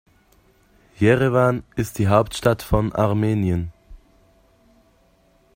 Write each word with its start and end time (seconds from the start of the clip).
Jerewan 0.97 1.61
ist 1.75 1.99
die 1.99 2.07
Hauptstadt 2.07 2.63
von 2.63 2.91
Armenien. 2.91 3.71